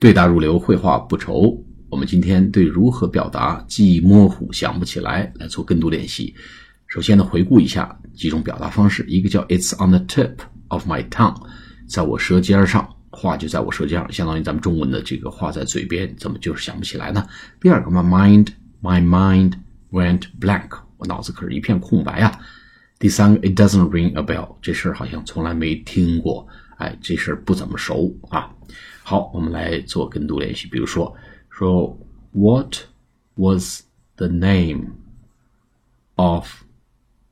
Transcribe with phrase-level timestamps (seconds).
[0.00, 1.62] 对答如流，绘画不愁。
[1.90, 6.34] 我们今天对如何表达记忆模糊、想不起来来做更多练习。
[6.86, 9.04] 首先呢，回顾一下几种表达方式。
[9.06, 10.36] 一个叫 "It's on the tip
[10.68, 11.36] of my tongue"，
[11.86, 17.26] 在我舌尖上，话就在我舌尖上，相当于咱们中文的这个话在嘴边，怎么就是想不起来呢？
[17.60, 19.52] 第二个，My mind，my mind
[19.92, 22.40] went blank，我脑子可是一片空白啊。
[22.98, 26.48] 第三个，It doesn't ring a bell，这事儿好像从来没听过，
[26.78, 28.49] 哎，这事儿不怎么熟啊。
[29.03, 30.67] 好，我们来做跟读练习。
[30.67, 31.15] 比如说，
[31.49, 31.97] 说
[32.31, 32.87] What
[33.35, 33.83] was
[34.15, 34.95] the name
[36.15, 36.63] of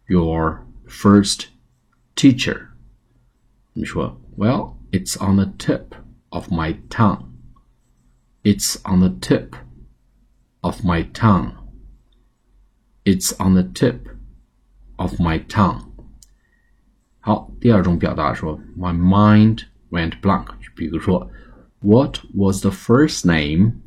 [0.08, 1.46] your first
[2.16, 2.68] teacher？
[3.73, 5.96] 你说，Well, it's on the tip
[6.30, 7.26] of my tongue.
[8.44, 9.55] It's on the tip
[10.62, 11.54] of my tongue.
[13.04, 14.10] It's on the tip
[14.98, 15.90] of my tongue.
[17.20, 20.48] 好，第二种表达说，My mind went blank。
[20.76, 21.30] 比如说。
[21.84, 23.82] what was the first name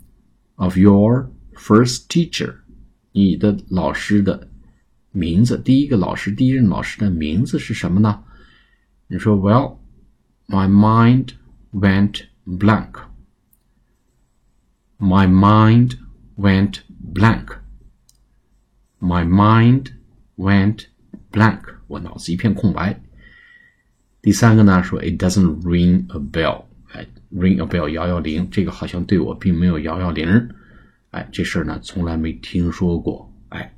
[0.57, 2.57] of your first teacher？
[3.13, 4.49] 你的老师的
[5.13, 8.23] 名字，第一个老师，第一任老师的名字是什么呢？
[9.07, 9.79] 你说，Well,
[10.47, 11.31] my mind
[11.73, 13.01] went blank.
[14.99, 15.95] My mind
[16.37, 16.81] went
[17.15, 17.57] blank.
[19.01, 19.93] My mind
[20.37, 20.89] went
[21.33, 21.63] blank.
[21.87, 23.03] 我脑子一片空白。
[24.23, 26.65] 第三个呢，说 It doesn't ring a bell.
[27.33, 30.49] ring a bell 摇摇铃，这个好像对我并没有摇摇铃，
[31.11, 33.75] 哎，这事儿呢从来没听说过，哎，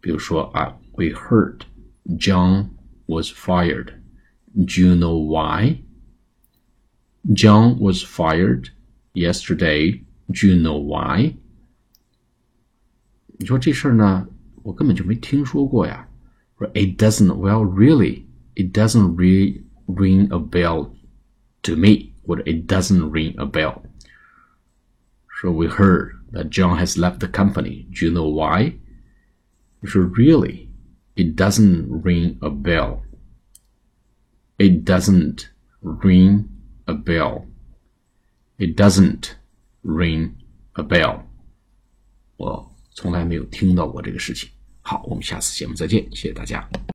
[0.00, 1.60] 比如说啊，We heard
[2.18, 2.70] John
[3.06, 3.92] was fired.
[4.54, 5.82] Do you know why?
[7.34, 8.70] John was fired
[9.12, 10.00] yesterday.
[10.28, 11.34] Do you know why?
[13.36, 14.26] 你说这事儿呢，
[14.62, 16.08] 我根本就没听说过呀。
[16.58, 17.34] 说 It doesn't.
[17.34, 20.94] Well, really, it doesn't really ring a bell
[21.62, 22.14] to me.
[22.22, 23.82] What it doesn't ring a bell.
[25.40, 27.88] So we heard that John has left the company.
[27.90, 28.78] Do you know why?
[29.84, 30.68] So really,
[31.16, 33.02] it doesn't ring a bell.
[34.58, 35.48] It doesn't
[35.82, 36.48] ring
[36.86, 37.46] a bell.
[38.58, 39.34] It doesn't
[39.82, 40.34] ring
[40.76, 41.22] a bell.
[42.36, 44.50] 我从来没有听到过这个事情。
[44.82, 46.68] 好，我们下次节目再见，谢谢大家。